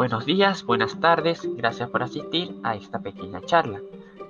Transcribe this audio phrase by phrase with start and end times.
[0.00, 3.82] Buenos días, buenas tardes, gracias por asistir a esta pequeña charla.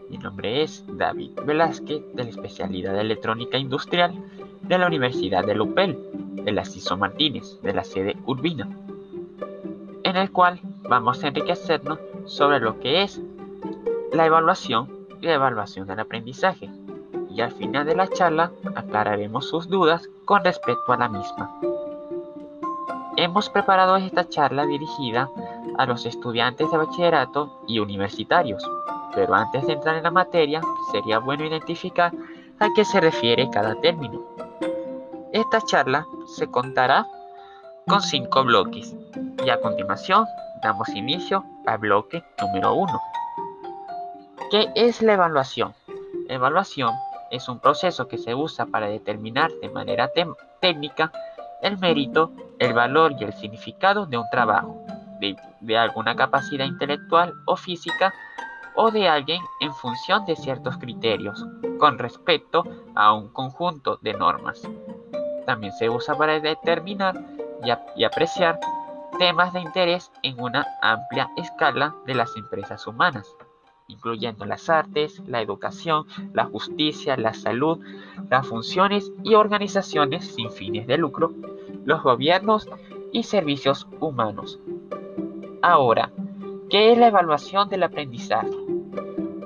[0.09, 4.13] Mi nombre es David Velázquez de la especialidad de electrónica industrial
[4.63, 5.97] de la Universidad de Lupel,
[6.43, 8.69] de la CISO Martínez, de la sede Urbina,
[10.03, 13.23] en el cual vamos a enriquecernos sobre lo que es
[14.13, 16.69] la evaluación y la evaluación del aprendizaje.
[17.31, 21.61] Y al final de la charla aclararemos sus dudas con respecto a la misma.
[23.17, 25.29] Hemos preparado esta charla dirigida
[25.81, 28.63] a los estudiantes de bachillerato y universitarios,
[29.15, 30.61] pero antes de entrar en la materia
[30.93, 32.13] sería bueno identificar
[32.59, 34.21] a qué se refiere cada término.
[35.33, 36.07] Esta charla
[36.37, 37.07] se contará
[37.89, 38.95] con cinco bloques
[39.43, 40.27] y a continuación
[40.63, 43.01] damos inicio al bloque número 1.
[44.51, 45.73] ¿Qué es la evaluación?
[46.29, 46.93] La evaluación
[47.31, 50.11] es un proceso que se usa para determinar de manera
[50.61, 51.11] técnica
[51.63, 54.85] el mérito, el valor y el significado de un trabajo,
[55.21, 58.13] de, alguna capacidad intelectual o física
[58.75, 61.45] o de alguien en función de ciertos criterios
[61.79, 64.63] con respecto a un conjunto de normas.
[65.47, 67.15] También se usa para determinar
[67.97, 68.59] y, apreciar
[69.19, 73.37] temas de interés en una amplia escala de las empresas humanas,
[73.89, 77.81] incluyendo las artes, la educación, la justicia, la salud,
[78.31, 81.33] las funciones y organizaciones sin fines de lucro,
[81.85, 82.69] los gobiernos
[83.13, 84.61] y servicios humanos.
[85.63, 86.11] Ahora,
[86.71, 88.49] ¿qué es la evaluación del aprendizaje?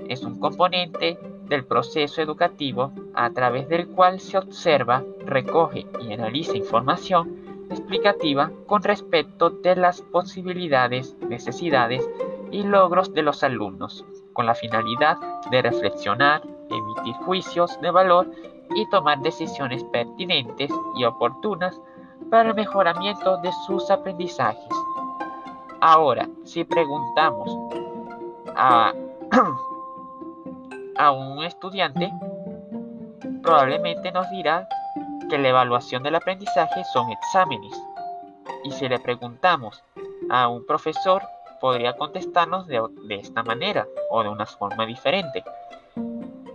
[0.08, 6.56] Es un componente del proceso educativo a través del cual se observa, recoge y analiza
[6.56, 12.08] información explicativa con respecto de las posibilidades, necesidades
[12.52, 15.16] y logros de los alumnos, con la finalidad
[15.50, 18.30] de reflexionar, emitir juicios de valor
[18.76, 21.80] y tomar decisiones pertinentes y oportunas
[22.30, 24.93] para el mejoramiento de sus aprendizajes.
[25.86, 27.46] Ahora, si preguntamos
[28.56, 28.94] a,
[31.12, 32.10] un estudiante,
[33.42, 34.66] probablemente nos dirá
[35.28, 37.78] que la evaluación del aprendizaje son exámenes.
[38.64, 39.84] Y si le preguntamos
[40.30, 41.22] a un profesor,
[41.60, 45.44] podría contestarnos de, esta manera o de una forma diferente.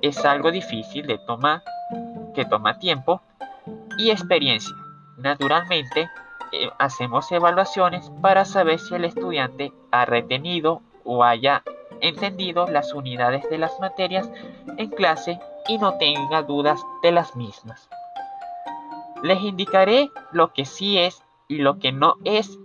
[0.02, 1.62] Es algo difícil de tomar,
[2.34, 3.22] que toma tiempo
[4.00, 4.74] y experiencia.
[5.18, 6.10] Naturalmente,
[6.52, 11.64] eh, hacemos evaluaciones para saber si el estudiante ha retenido o haya
[12.02, 14.30] entendido las unidades de las materias
[14.78, 17.90] en clase y no tenga dudas de las mismas.
[19.22, 22.58] Les indicaré lo que sí es y lo que no es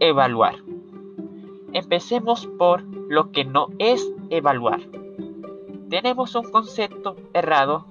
[0.00, 0.54] evaluar.
[1.72, 4.80] Empecemos por lo que no es evaluar.
[5.90, 7.86] Tenemos un concepto errado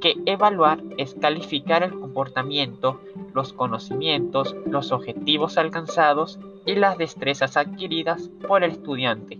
[0.00, 3.00] que evaluar es calificar el comportamiento,
[3.34, 9.38] los conocimientos, los objetivos alcanzados y las destrezas adquiridas por el estudiante,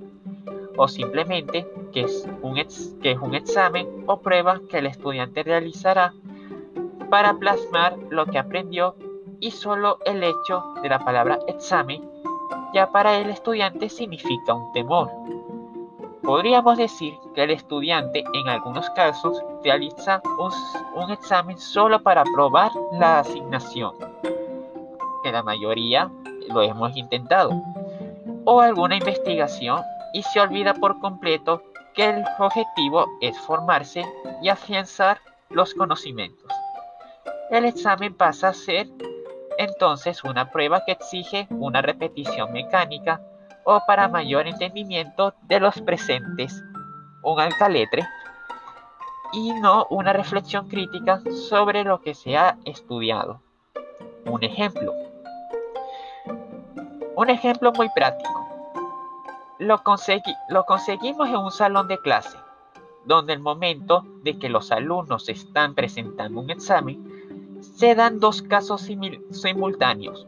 [0.76, 2.54] o simplemente que es un,
[3.00, 6.12] que es un examen o prueba que el estudiante realizará
[7.08, 8.96] para plasmar lo que aprendió
[9.40, 12.02] y solo el hecho de la palabra examen
[12.74, 15.08] ya para el estudiante significa un temor.
[16.24, 20.22] Podríamos decir que el estudiante en algunos casos realiza
[20.94, 23.92] un, examen solo para probar la asignación,
[25.22, 26.10] que la mayoría
[26.48, 27.50] lo hemos intentado,
[28.46, 29.82] o alguna investigación
[30.14, 34.04] y se olvida por completo que el objetivo es formarse
[34.40, 35.18] y afianzar
[35.50, 36.50] los conocimientos.
[37.50, 38.88] El examen pasa a ser
[39.58, 43.20] entonces una prueba que exige una repetición mecánica
[43.64, 46.62] o para mayor entendimiento de los presentes,
[47.22, 48.06] un alcaletre,
[49.32, 53.40] y no una reflexión crítica sobre lo que se ha estudiado.
[54.26, 54.92] Un ejemplo.
[57.16, 58.46] Un ejemplo muy práctico.
[59.58, 59.82] Lo,
[60.48, 62.38] lo conseguimos en un salón de clase,
[63.04, 68.88] donde el momento de que los alumnos están presentando un examen, se dan dos casos
[69.30, 70.26] simultáneos.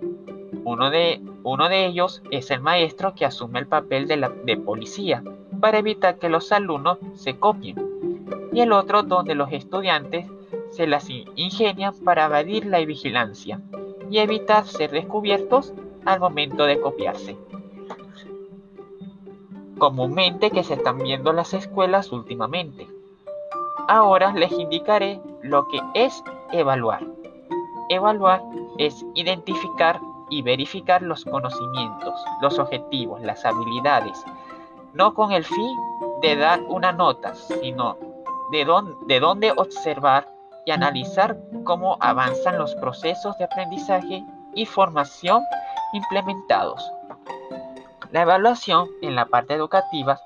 [0.64, 5.22] Uno de, uno de ellos es el maestro que asume el papel de, policía
[5.60, 7.76] para evitar que los alumnos se copien.
[8.52, 10.26] Y el otro donde los estudiantes
[10.72, 13.60] se las ingenian para evadir la vigilancia
[14.10, 15.72] y evitar ser descubiertos
[16.04, 17.36] al momento de copiarse.
[19.78, 22.88] Comúnmente que se están viendo las escuelas últimamente.
[23.86, 27.06] Ahora les indicaré lo que es evaluar.
[27.88, 28.42] Evaluar
[28.78, 34.24] es identificar y verificar los conocimientos, los objetivos, las habilidades,
[34.92, 35.76] no con el fin
[36.22, 37.96] de dar una nota, sino
[38.50, 38.66] de,
[39.06, 40.28] de dónde observar
[40.64, 44.24] y analizar cómo avanzan los procesos de aprendizaje
[44.54, 45.42] y formación
[45.92, 46.90] implementados.
[48.10, 50.18] La evaluación en la parte educativa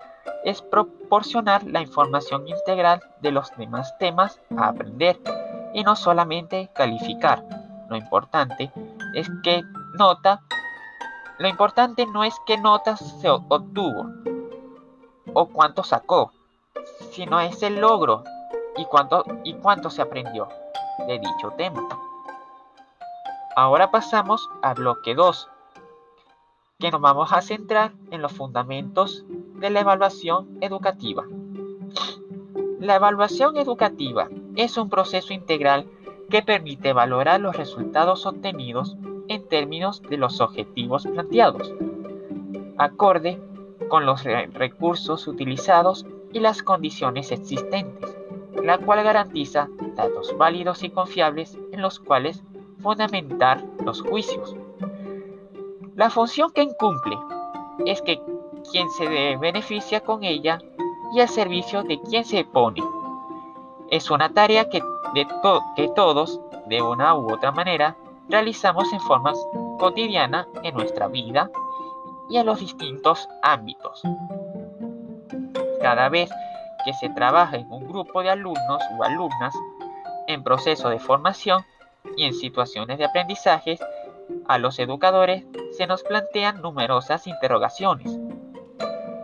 [0.44, 5.19] es proporcionar la información integral de los demás temas a aprender
[5.75, 7.44] y no solamente calificar.
[7.88, 8.70] Lo importante
[9.14, 9.62] es que
[9.95, 10.43] nota,
[11.39, 14.07] lo importante no es qué notas se obtuvo
[15.33, 16.33] o cuánto sacó,
[17.13, 18.25] sino es el logro
[18.77, 20.49] y cuánto, y cuánto se aprendió
[21.07, 21.87] de dicho tema.
[23.57, 25.49] Ahora pasamos al bloque 2,
[26.79, 31.25] que nos vamos a centrar en los fundamentos de la evaluación educativa.
[32.79, 35.87] La evaluación educativa es un proceso integral
[36.31, 38.97] que permite valorar los resultados obtenidos
[39.31, 41.73] en términos de los objetivos planteados,
[42.77, 43.41] acorde
[43.88, 48.19] con los recursos utilizados y las condiciones existentes,
[48.61, 52.43] la cual garantiza datos válidos y confiables en los cuales
[52.81, 54.56] fundamentar los juicios.
[55.94, 57.17] La función que incumple
[57.87, 58.21] es que
[58.73, 60.59] quien se beneficia con ella
[61.15, 62.83] y al servicio de quien se pone.
[63.91, 64.83] Es una tarea que,
[65.15, 65.26] de
[65.76, 67.97] que todos, de una u otra manera,
[68.29, 69.33] realizamos en forma
[69.79, 71.51] cotidiana en nuestra vida
[72.29, 74.03] y en los distintos ámbitos.
[75.81, 76.31] Cada vez
[76.85, 79.55] que se trabaja en un grupo de alumnos o alumnas
[80.27, 81.65] en proceso de formación
[82.17, 83.79] y en situaciones de aprendizaje,
[84.47, 85.45] a los educadores
[85.77, 88.19] se nos plantean numerosas interrogaciones.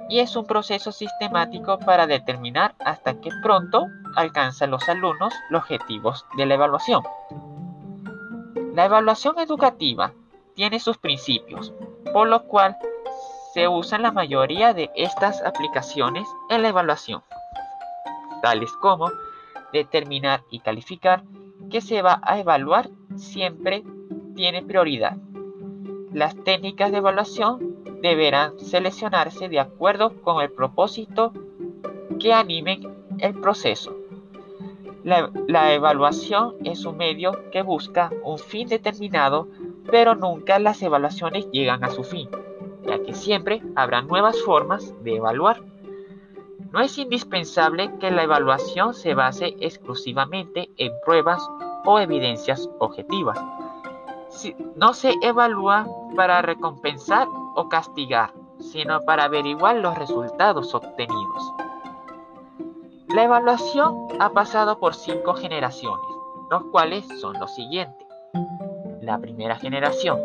[0.08, 6.24] Y es un proceso sistemático para determinar hasta qué pronto alcanzan los alumnos los objetivos
[6.36, 7.02] de la evaluación.
[8.76, 10.12] La evaluación educativa
[10.54, 11.72] tiene sus principios,
[12.12, 12.76] por lo cual
[13.54, 17.22] se usan la mayoría de estas aplicaciones en la evaluación,
[18.42, 19.10] tales como
[19.72, 21.22] determinar y calificar
[21.70, 23.82] que se va a evaluar siempre
[24.34, 25.16] tiene prioridad.
[26.12, 31.32] Las técnicas de evaluación deberán seleccionarse de acuerdo con el propósito
[32.20, 33.96] que animen el proceso.
[35.06, 39.48] La, evaluación es un medio que busca un fin determinado,
[39.90, 42.28] pero nunca las evaluaciones llegan a su fin
[42.86, 45.62] ya que siempre habrá nuevas formas de evaluar.
[46.72, 51.46] No es indispensable que la evaluación se base exclusivamente en pruebas
[51.84, 53.38] o evidencias objetivas.
[54.74, 61.65] no se evalúa para recompensar o castigar, sino para averiguar los resultados obtenidos.
[63.08, 66.06] La evaluación ha pasado por cinco generaciones,
[66.50, 68.06] los cuales son los siguientes.
[69.00, 70.20] La primera generación,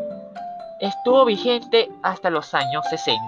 [0.80, 3.22] estuvo vigente hasta los años 60.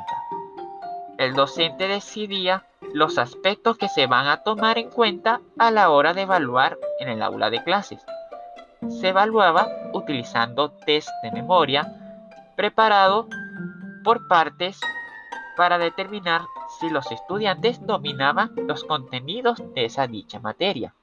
[1.20, 6.14] El docente decidía los aspectos que se van a tomar en cuenta a la hora
[6.14, 8.04] de evaluar en el aula de clases.
[8.90, 11.94] Se evaluaba utilizando test de memoria
[12.56, 13.28] preparado
[14.04, 14.80] por partes
[15.56, 16.42] para determinar
[16.80, 20.94] si los estudiantes dominaban los contenidos de esa dicha materia.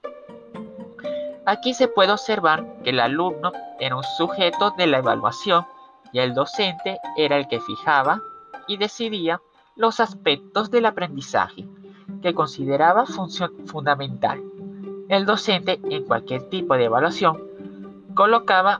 [1.46, 5.67] Aquí se puede observar que el alumno era un sujeto de la evaluación
[6.12, 8.20] y el docente era el que fijaba
[8.69, 9.40] y decidía
[9.76, 11.67] los aspectos del aprendizaje
[12.22, 13.06] que consideraba
[13.67, 14.43] fundamental.
[15.08, 17.43] El docente en cualquier tipo de evaluación
[18.14, 18.78] colocaba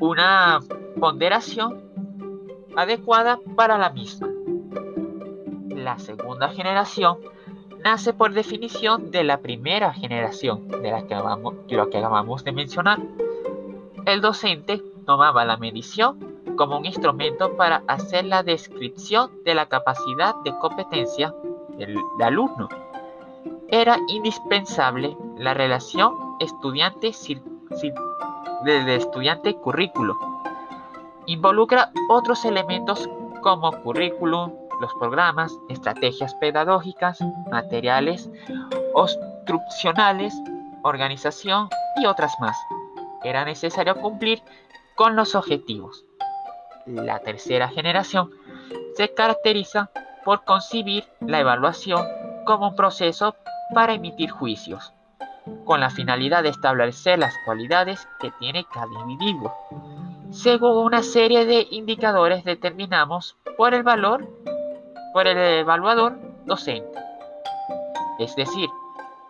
[0.00, 0.60] una
[0.98, 1.82] ponderación
[2.76, 4.28] adecuada para la misma.
[5.88, 7.16] La segunda generación
[7.82, 11.14] nace por definición de la primera generación de la que
[11.76, 12.98] lo que acabamos de mencionar.
[14.04, 20.34] El docente tomaba la medición como un instrumento para hacer la descripción de la capacidad
[20.44, 21.34] de competencia
[21.78, 22.68] del, alumno.
[23.68, 27.12] Era indispensable la relación estudiante
[28.62, 30.18] del estudiante currículo.
[31.24, 33.08] Involucra otros elementos
[33.40, 37.18] como currículum, los programas, estrategias pedagógicas,
[37.50, 38.30] materiales
[38.94, 40.34] instruccionales,
[40.82, 42.56] organización y otras más.
[43.24, 44.42] Era necesario cumplir
[44.94, 46.04] con los objetivos.
[46.86, 48.30] La tercera generación
[48.96, 49.90] se caracteriza
[50.24, 52.06] por concebir la evaluación
[52.44, 53.36] como un proceso
[53.74, 54.92] para emitir juicios,
[55.64, 59.54] con la finalidad de establecer las cualidades que tiene cada individuo.
[60.30, 64.28] Según una serie de indicadores determinamos por el valor,
[65.26, 66.98] el evaluador docente.
[68.18, 68.68] Es decir,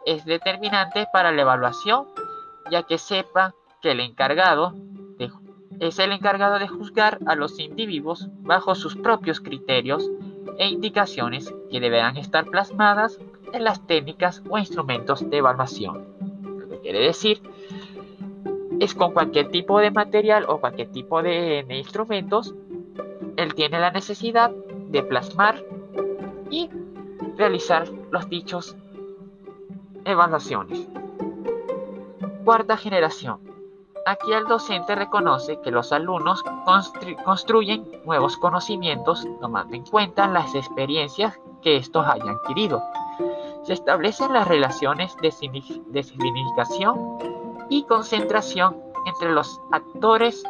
[0.07, 2.07] es determinante para la evaluación
[2.71, 4.75] ya que sepa que el encargado
[5.81, 10.11] es el encargado de juzgar a los individuos bajo sus propios criterios
[10.59, 13.19] e indicaciones que deberán estar plasmadas
[13.53, 16.05] en las técnicas o instrumentos de evaluación.
[16.59, 17.41] Lo que quiere decir
[18.81, 22.55] es con cualquier tipo de material o cualquier tipo de, instrumentos
[23.37, 25.63] él tiene la necesidad de plasmar
[26.51, 26.71] y
[27.37, 28.77] realizar los dichos
[30.05, 30.87] evaluaciones.
[32.45, 33.41] Cuarta generación.
[34.07, 36.43] Aquí el docente reconoce que los alumnos
[37.25, 42.83] construyen nuevos conocimientos tomando en cuenta las experiencias que estos hayan adquirido.
[43.65, 45.31] Se establecen las relaciones de
[46.03, 47.19] significación
[47.69, 50.43] y concentración entre los actores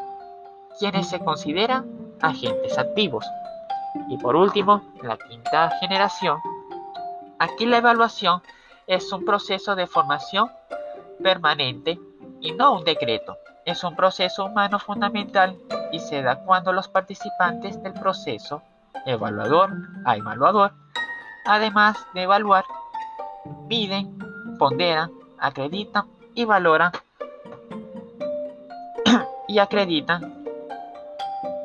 [0.79, 3.25] quienes se consideran agentes activos.
[4.09, 6.39] Y por último, la quinta generación.
[7.39, 8.43] Aquí la evaluación
[8.87, 10.51] es un proceso de formación
[11.23, 11.99] permanente
[12.41, 13.37] y no un decreto.
[13.65, 15.57] Es un proceso humano fundamental
[15.93, 18.63] y se da cuando los participantes del proceso,
[19.05, 19.71] evaluador
[20.05, 20.73] a evaluador,
[21.45, 22.65] además de evaluar,
[23.69, 24.19] miden,
[24.59, 26.93] ponderan, acreditan y valoran
[29.49, 30.45] y acreditan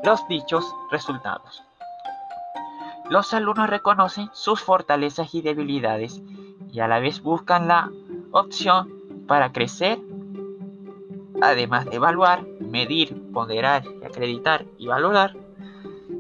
[0.03, 1.63] los dichos resultados.
[3.13, 6.23] Los alumnos reconocen sus fortalezas y debilidades
[6.71, 7.91] y a la vez buscan la
[8.31, 8.91] opción
[9.27, 9.99] para crecer,
[11.39, 15.37] además de evaluar, medir, ponderar, acreditar y valorar,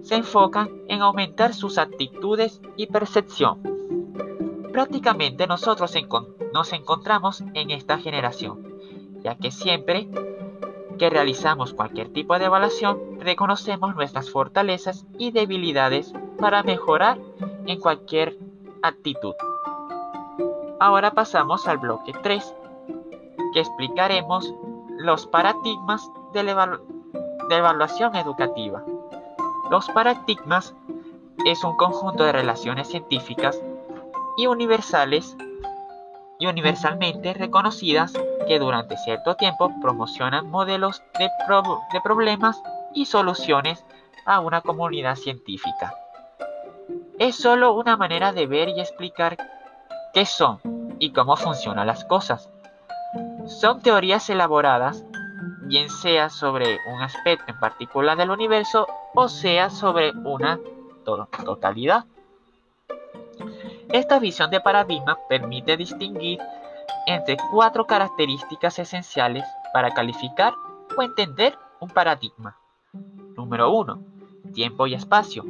[0.03, 3.63] se enfocan en aumentar sus actitudes y percepción.
[4.71, 5.95] Prácticamente nosotros
[6.53, 8.67] nos encontramos en esta generación,
[9.23, 10.09] ya que siempre
[10.99, 17.19] que realizamos cualquier tipo de evaluación, reconocemos nuestras fortalezas y debilidades para mejorar
[17.67, 18.37] en cualquier
[18.81, 19.33] actitud.
[20.77, 22.55] Ahora pasamos al bloque 3,
[23.53, 24.53] que explicaremos
[24.97, 26.41] los paradigmas de,
[27.49, 28.83] evaluación educativa.
[29.71, 30.75] Los paradigmas
[31.45, 33.57] es un conjunto de relaciones científicas
[34.35, 35.37] y universales
[36.39, 38.11] y universalmente reconocidas
[38.49, 41.29] que durante cierto tiempo promocionan modelos de,
[41.93, 42.61] de problemas
[42.93, 43.85] y soluciones
[44.25, 46.02] a una comunidad científica.
[47.19, 49.37] Es solo una manera de ver y explicar
[50.13, 50.59] qué son
[50.99, 52.49] y cómo funcionan las cosas.
[53.45, 55.03] Son teorías elaboradas,
[55.61, 60.59] bien sea sobre un aspecto en particular del universo o sea sobre una
[61.45, 62.05] totalidad.
[63.89, 66.39] Esta visión de paradigma permite distinguir
[67.05, 70.53] entre cuatro características esenciales para calificar
[70.97, 72.57] o entender un paradigma.
[73.35, 74.01] Número 1.
[74.53, 75.45] Tiempo y espacio.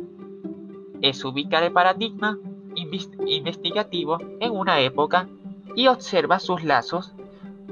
[1.04, 2.40] Es ubicar el paradigma
[2.76, 5.28] investigativo en una época
[5.76, 7.14] y observa sus lazos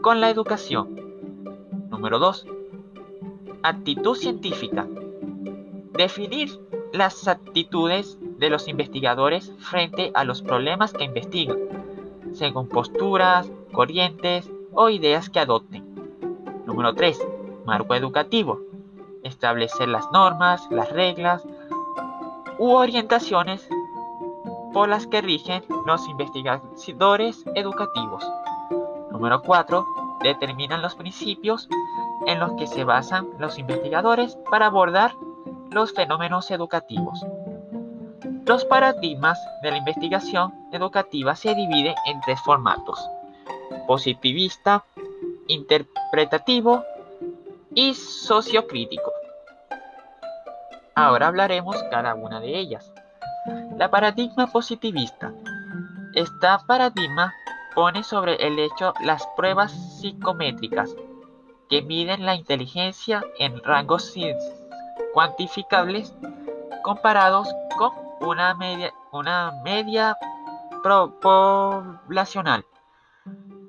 [0.01, 0.99] con la educación.
[1.89, 2.45] Número 2.
[3.63, 4.85] Actitud científica.
[5.93, 6.59] Definir
[6.91, 11.57] las actitudes de los investigadores frente a los problemas que investigan,
[12.33, 15.85] según posturas, corrientes o ideas que adopten.
[16.65, 17.17] Número 3.
[17.65, 18.59] Marco educativo.
[19.23, 21.47] Establecer las normas, las reglas
[22.61, 23.67] u orientaciones
[24.71, 28.23] por las que rigen los investigadores educativos.
[29.09, 29.83] Número 4.
[30.21, 31.67] Determinan los principios
[32.27, 35.15] en los que se basan los investigadores para abordar
[35.71, 37.25] los fenómenos educativos.
[38.45, 42.99] Los paradigmas de la investigación educativa se dividen en tres formatos
[43.87, 44.85] positivista,
[45.47, 46.83] interpretativo
[47.73, 49.11] y sociocrítico.
[51.01, 52.93] Ahora hablaremos cada una de ellas.
[53.75, 55.33] La paradigma positivista.
[56.13, 57.33] Esta paradigma
[57.73, 60.95] pone sobre el hecho las pruebas psicométricas
[61.69, 64.13] que miden la inteligencia en rangos
[65.13, 66.13] cuantificables
[66.83, 67.47] comparados
[67.79, 70.15] con una media, una media
[70.83, 72.63] poblacional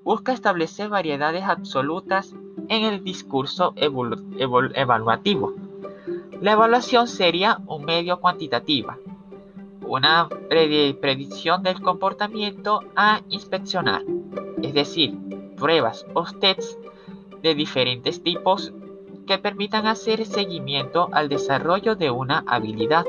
[0.05, 2.35] busca establecer variedades absolutas
[2.69, 5.55] en el discurso evaluativo.
[6.43, 8.99] La evaluación sería un medio cuantitativa,
[9.87, 14.03] una predicción del comportamiento a inspeccionar,
[14.61, 15.17] es decir,
[15.57, 16.77] pruebas o tests
[17.43, 18.73] de diferentes tipos
[19.25, 23.07] que permitan hacer seguimiento al desarrollo de una habilidad,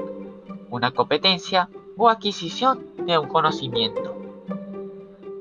[0.70, 4.16] una competencia o adquisición de un conocimiento.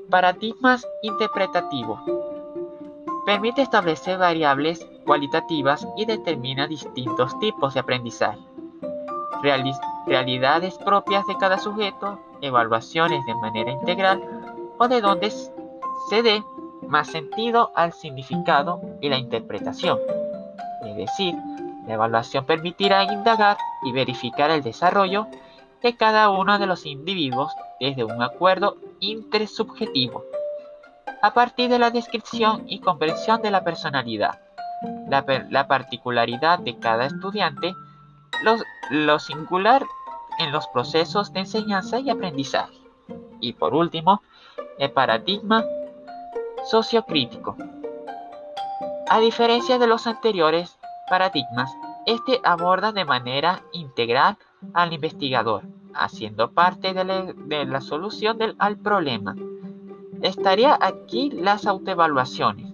[0.09, 1.99] Paradigmas interpretativos.
[3.25, 8.39] Permite establecer variables cualitativas y determina distintos tipos de aprendizaje.
[10.05, 14.21] realidades propias de cada sujeto, evaluaciones de manera integral
[14.77, 16.43] o de donde se dé
[16.87, 19.99] más sentido al significado y la interpretación.
[20.85, 21.35] Es decir,
[21.87, 25.27] la evaluación permitirá indagar y verificar el desarrollo
[25.81, 30.23] de cada uno de los individuos desde un acuerdo intersubjetivo,
[31.23, 34.41] a partir de la descripción y comprensión de la personalidad,
[35.07, 37.73] la, particularidad de cada estudiante,
[38.91, 39.85] lo singular
[40.39, 42.75] en los procesos de enseñanza y aprendizaje.
[43.39, 44.21] Y por último,
[44.77, 45.63] el paradigma
[46.65, 47.55] sociocrítico.
[49.07, 50.77] A diferencia de los anteriores
[51.09, 51.73] paradigmas,
[52.05, 54.37] este aborda de manera integral
[54.73, 55.63] al investigador,
[55.93, 59.37] haciendo parte de la, solución del, al problema.
[60.23, 62.73] Estaría aquí las autoevaluaciones,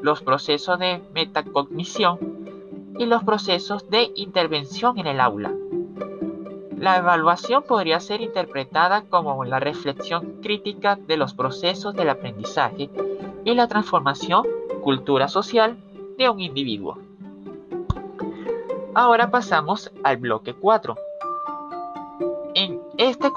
[0.00, 2.18] los procesos de metacognición
[2.98, 5.54] y los procesos de intervención en el aula.
[6.76, 12.90] La evaluación podría ser interpretada como la reflexión crítica de los procesos del aprendizaje
[13.44, 14.44] y la transformación
[14.82, 15.76] cultura social
[16.18, 16.98] de un individuo.
[18.92, 20.96] Ahora pasamos al bloque 4.
[22.54, 23.30] En este,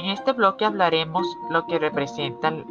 [0.00, 2.64] en este bloque hablaremos lo que representan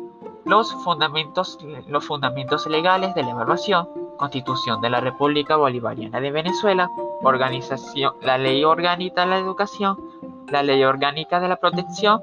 [0.46, 6.90] los fundamentos, los fundamentos legales de la evaluación, Constitución de la República Bolivariana de Venezuela,
[8.22, 9.98] la Ley Orgánica de la Educación,
[10.48, 12.20] la Ley Orgánica de la Protección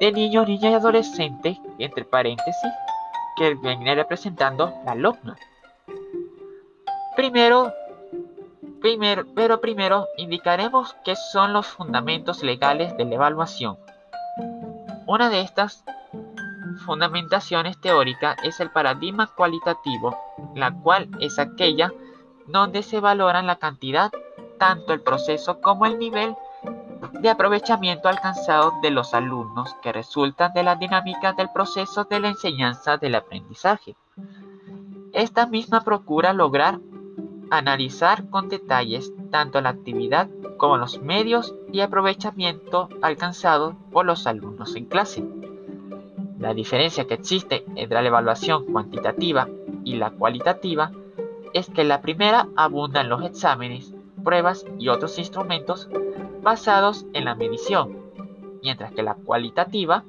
[0.00, 2.72] de Niños, Niñas y Adolescentes, entre paréntesis,
[3.36, 5.36] que viene representando la LOCNA.
[7.14, 7.72] Primero,
[9.34, 13.78] pero primero indicaremos qué son los fundamentos legales de la evaluación.
[15.06, 15.84] Una de estas
[16.84, 20.18] fundamentaciones teóricas es el paradigma cualitativo,
[20.54, 21.92] la cual es aquella
[22.46, 24.12] donde se valoran la cantidad,
[24.58, 26.36] tanto el proceso como el nivel
[27.20, 32.28] de aprovechamiento alcanzado de los alumnos que resultan de la dinámica del proceso de la
[32.28, 33.96] enseñanza del aprendizaje.
[35.14, 36.80] Esta misma procura lograr
[37.58, 44.76] analizar con detalles tanto la actividad como los medios y aprovechamiento alcanzados por los alumnos
[44.76, 45.24] en clase.
[46.38, 49.48] La diferencia que existe entre la evaluación cuantitativa
[49.84, 50.90] y la cualitativa
[51.52, 55.88] es que la primera abunda en los exámenes, pruebas y otros instrumentos
[56.42, 57.96] basados en la medición,
[58.62, 60.04] mientras que la cualitativa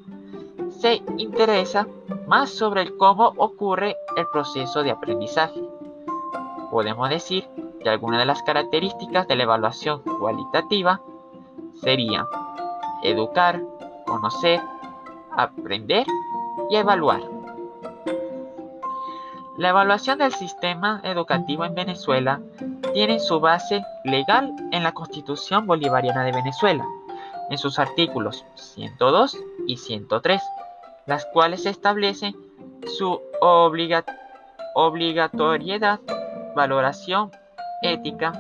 [0.70, 1.88] se interesa
[2.28, 5.62] más sobre el cómo ocurre el proceso de aprendizaje.
[6.76, 7.48] Podemos decir
[7.82, 11.00] que algunas de las características de la evaluación cualitativa
[11.82, 12.26] serían
[13.02, 13.62] educar,
[14.06, 14.60] conocer,
[15.32, 16.06] aprender
[16.70, 17.22] y evaluar.
[19.58, 22.42] La evaluación del sistema educativo en Venezuela
[22.94, 26.86] tiene su base legal en la Constitución Bolivariana de Venezuela,
[27.50, 30.42] en sus artículos 102 y 103,
[31.06, 32.36] las cuales establecen
[32.86, 36.02] su obligatoriedad,
[36.56, 37.32] valoración,
[37.82, 38.32] ética,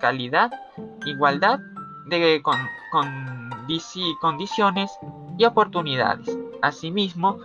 [0.00, 0.50] calidad,
[1.04, 1.58] igualdad
[2.06, 2.42] de
[4.20, 4.98] condiciones
[5.36, 6.38] y oportunidades.
[6.62, 7.38] Asimismo,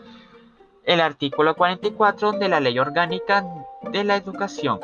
[0.86, 3.46] el artículo 44 de la Ley Orgánica
[3.92, 4.80] de la Educación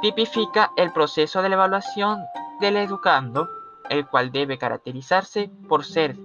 [0.00, 2.18] tipifica el proceso de la evaluación
[2.60, 3.48] del educando,
[3.88, 6.16] el cual debe caracterizarse por ser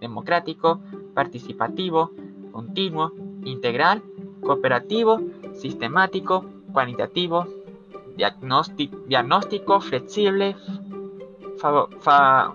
[0.00, 0.80] democrático,
[1.14, 2.10] participativo,
[2.52, 3.12] continuo,
[3.44, 4.02] integral,
[4.42, 5.20] cooperativo,
[5.54, 7.46] sistemático, cualitativo,
[9.06, 10.56] diagnóstico, flexible,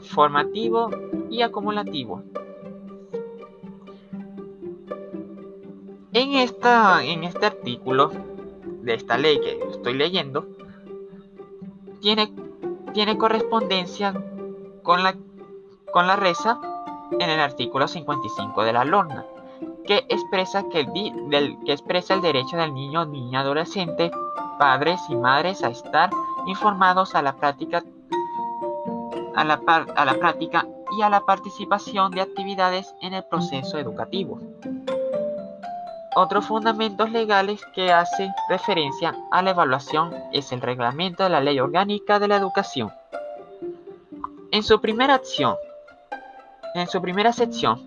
[0.02, 0.90] formativo
[1.30, 2.24] y acumulativo.
[6.14, 8.12] En, esta, en este artículo
[8.82, 10.48] de esta ley que estoy leyendo,
[12.02, 12.32] tiene,
[12.94, 14.14] tiene correspondencia
[14.82, 15.16] con la,
[15.92, 16.62] con la reza
[17.20, 19.26] en el artículo 55 de la LORNA,
[19.88, 24.12] que expresa, que el, expresa el derecho del niño, niña, adolescente,
[24.60, 26.10] padres y madres a estar
[26.48, 27.84] informados a la práctica
[29.36, 30.66] a la, práctica
[30.98, 34.40] y a la participación de actividades en el proceso educativo.
[36.16, 41.60] Otros fundamentos legales que hace referencia a la evaluación es el reglamento de la Ley
[41.60, 42.94] Orgánica de la Educación.
[44.52, 45.58] En su primera acción,
[46.74, 47.86] en su primera sección,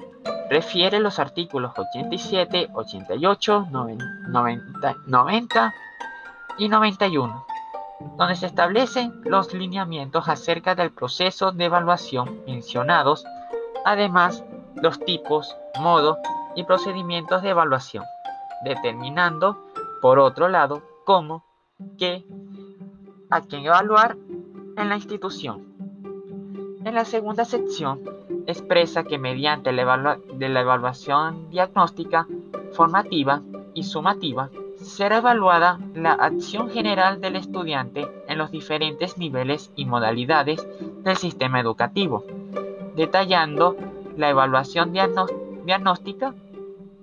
[0.50, 5.74] refiere los artículos 87, 88, 90, 90
[6.58, 7.46] y 91,
[8.16, 13.24] donde se establecen los lineamientos acerca del proceso de evaluación mencionados,
[13.84, 14.44] además
[14.76, 16.18] los tipos, modo
[16.54, 18.04] y procedimientos de evaluación
[18.62, 19.58] determinando,
[20.00, 21.44] por otro lado, cómo,
[21.98, 22.24] qué,
[23.30, 24.16] a quién evaluar
[24.76, 25.66] en la institución.
[26.84, 28.00] En la segunda sección,
[28.48, 29.82] expresa que mediante la,
[30.40, 32.26] evaluación diagnóstica,
[32.72, 33.42] formativa
[33.74, 40.66] y sumativa, será evaluada la acción general del estudiante en los diferentes niveles y modalidades
[41.04, 42.24] del sistema educativo,
[42.96, 43.76] detallando
[44.16, 46.34] la evaluación diagnóstica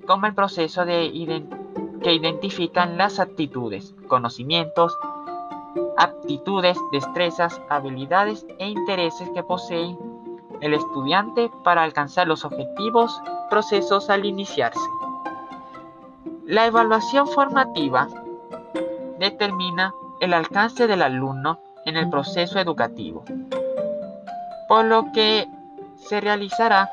[0.08, 1.46] como el proceso de
[2.02, 4.98] que identifican las actitudes, conocimientos
[5.98, 9.96] aptitudes, destrezas, habilidades e intereses que posee
[10.62, 14.80] el estudiante para alcanzar los objetivos procesos al iniciarse.
[16.46, 18.08] La evaluación formativa
[19.20, 23.24] determina el alcance del alumno en el proceso educativo,
[24.68, 25.48] por lo que
[25.96, 26.90] se realizará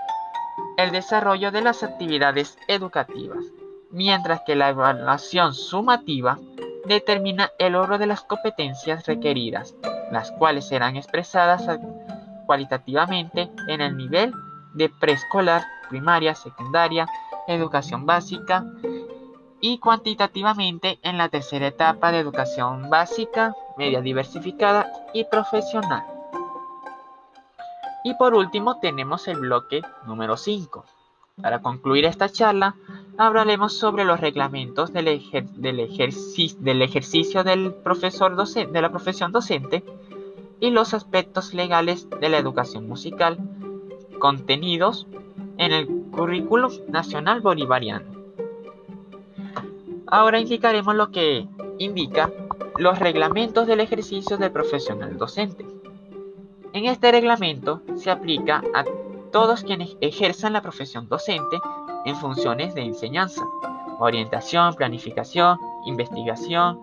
[0.77, 3.44] el desarrollo de las actividades educativas,
[3.90, 6.38] mientras que la evaluación sumativa
[6.87, 9.75] determina el logro de las competencias requeridas,
[10.11, 11.68] las cuales serán expresadas
[12.46, 14.33] cualitativamente en el nivel
[14.74, 17.07] de preescolar, primaria, secundaria,
[17.46, 18.64] educación básica
[19.61, 26.05] y cuantitativamente en la tercera etapa de educación básica, media diversificada y profesional.
[28.05, 30.85] Y por último tenemos el bloque número 5.
[31.40, 32.74] Para concluir esta charla,
[33.16, 39.83] hablaremos sobre los reglamentos del, ejercicio del profesor de la profesión docente
[40.62, 43.37] y los aspectos legales de la educación musical
[44.20, 45.09] contenidos
[45.59, 48.07] en el Currículum Nacional Bolivariano.
[50.07, 51.48] Ahora indicaremos lo que
[51.79, 52.31] indica
[52.79, 55.66] los reglamentos del ejercicio del profesional docente.
[56.72, 58.85] En este reglamento se aplica a
[59.33, 61.59] todos quienes ejerzan la profesión docente
[62.05, 63.44] en funciones de enseñanza,
[63.98, 66.79] orientación, planificación, investigación,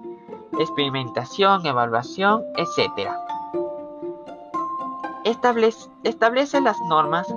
[0.59, 3.28] experimentación, evaluación, etc
[5.29, 7.27] establece, las normas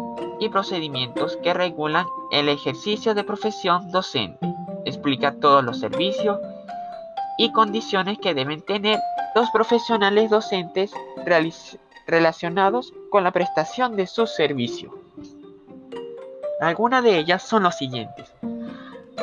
[0.41, 4.39] y procedimientos que regulan el ejercicio de profesión docente.
[4.85, 6.39] Explica todos los servicios
[7.39, 8.99] y condiciones que deben tener
[9.35, 10.93] los profesionales docentes
[12.07, 14.95] relacionados con la prestación de su servicio.
[16.61, 18.33] Algunas de ellas son los siguientes.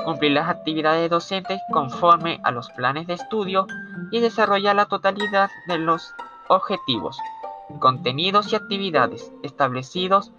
[0.04, 3.68] Cumplir las actividades docentes conforme a los planes de estudio
[4.12, 6.14] y desarrollar la totalidad de los
[6.48, 7.18] objetivos,
[7.78, 10.32] contenidos y actividades establecidos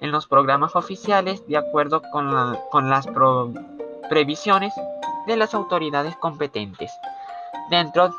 [0.00, 3.08] en los programas oficiales de acuerdo con, las
[4.08, 4.72] previsiones
[5.26, 6.92] de las autoridades competentes
[7.70, 8.14] dentro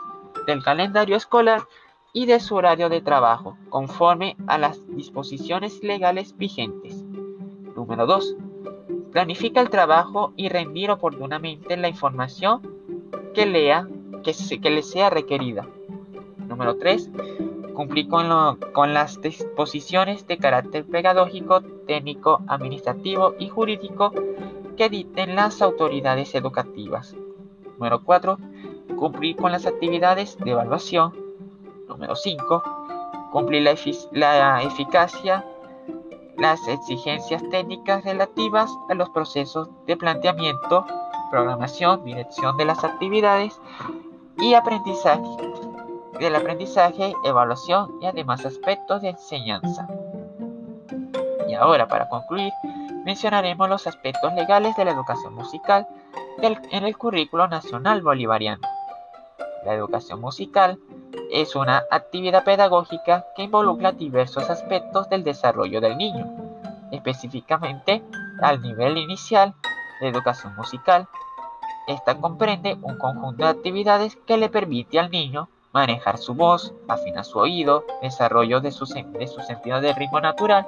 [0.45, 1.63] del calendario escolar
[2.12, 7.04] y de su horario de trabajo, conforme a las disposiciones legales vigentes.
[7.76, 8.36] Número 2.
[9.12, 12.62] Planifica el trabajo y rendir oportunamente la información
[13.34, 13.88] que, lea,
[14.24, 15.67] que, que le sea requerida.
[16.48, 17.10] Número 3
[17.79, 24.11] cumplir con, las disposiciones de carácter pedagógico, técnico, administrativo y jurídico
[24.75, 27.15] que dicten las autoridades educativas.
[27.77, 28.37] Número 4.
[28.97, 31.13] Cumplir con las actividades de evaluación.
[31.87, 32.63] Número 5.
[33.31, 33.63] Cumplir
[34.11, 35.45] la eficacia,
[36.37, 40.85] las exigencias técnicas relativas a los procesos de planteamiento,
[41.31, 43.57] programación, dirección de las actividades
[44.37, 45.48] y aprendizaje
[46.19, 49.88] del aprendizaje, evaluación y además aspectos de enseñanza.
[51.47, 52.51] Y ahora, para concluir,
[53.05, 55.88] mencionaremos los aspectos legales de la educación musical
[56.41, 58.62] en el currículo nacional bolivariano.
[59.65, 60.79] La educación musical
[61.32, 66.27] es una actividad pedagógica que involucra diversos aspectos del desarrollo del niño,
[66.91, 68.03] específicamente
[68.41, 69.53] al nivel inicial
[70.01, 71.08] de educación musical.
[71.88, 77.25] Esta comprende un conjunto de actividades que le permite al niño manejar su voz, afinar
[77.25, 80.67] su oído, desarrollo de su, sentido de ritmo natural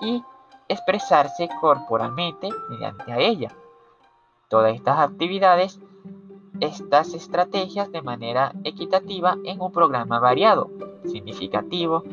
[0.00, 0.22] y
[0.68, 3.54] expresarse corporalmente mediante a ella.
[4.48, 5.80] Todas estas actividades,
[6.60, 10.70] estas estrategias de manera equitativa en un programa variado,
[11.04, 12.04] significativo,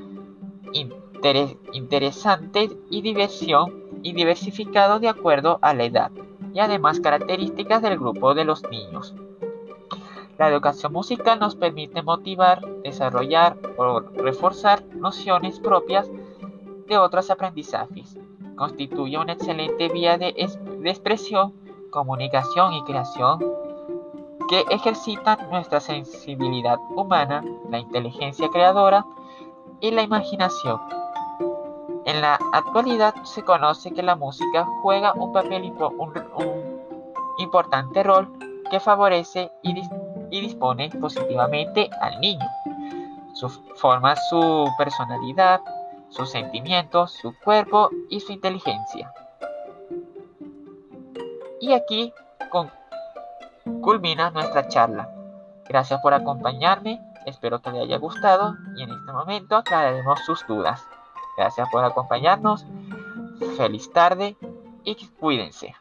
[1.73, 6.11] interesante y diversión y diversificado de acuerdo a la edad
[6.53, 9.13] y además características del grupo de los niños.
[10.37, 16.09] La educación musical nos permite motivar, desarrollar o reforzar nociones propias
[16.87, 18.15] de otros aprendizajes.
[18.55, 20.35] Constituye una excelente vía de,
[20.83, 21.53] expresión,
[21.89, 23.39] comunicación y creación
[24.47, 29.05] que ejercitan nuestra sensibilidad humana, la inteligencia creadora
[29.79, 30.79] y la imaginación.
[32.05, 35.73] En la actualidad se conoce que la música juega un papel
[37.39, 38.31] importante rol
[38.69, 39.73] que favorece y
[40.29, 42.45] y dispone positivamente al niño.
[43.33, 45.61] Su, forma su personalidad,
[46.09, 49.11] sus sentimientos, su cuerpo y su inteligencia.
[51.59, 52.13] Y aquí
[53.81, 55.09] culmina nuestra charla.
[55.67, 60.81] Gracias por acompañarme, espero que les haya gustado y en este momento aclararemos sus dudas.
[61.37, 62.65] Gracias por acompañarnos,
[63.57, 64.37] feliz tarde
[64.83, 65.75] y cuídense.